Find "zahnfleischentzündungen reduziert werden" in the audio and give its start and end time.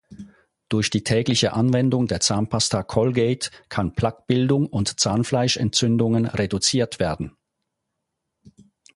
4.99-7.37